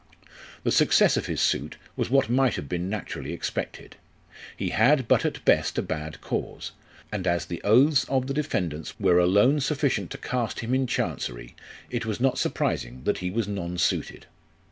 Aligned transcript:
The 0.63 0.71
success 0.71 1.15
of 1.15 1.27
his 1.27 1.39
suit 1.39 1.77
was 1.95 2.09
what 2.09 2.27
might 2.27 2.55
have 2.55 2.67
been 2.67 2.89
naturally 2.89 3.33
expected: 3.33 3.97
he 4.57 4.69
had 4.69 5.07
but 5.07 5.23
at 5.25 5.45
best 5.45 5.77
a 5.77 5.83
bad 5.83 6.21
cause, 6.21 6.71
and 7.11 7.27
as 7.27 7.45
the 7.45 7.61
oaths 7.61 8.05
of 8.05 8.25
the 8.25 8.33
defendants 8.33 8.99
were 8.99 9.19
alone 9.19 9.59
sufficient 9.59 10.09
to 10.09 10.17
cast 10.17 10.61
him 10.61 10.73
in 10.73 10.87
Chancery, 10.87 11.55
it 11.91 12.07
was 12.07 12.19
not 12.19 12.39
surprising 12.39 13.03
that 13.03 13.19
he 13.19 13.29
was 13.29 13.47
nonsuited. 13.47 14.25